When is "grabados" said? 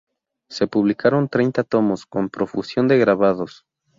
2.97-3.67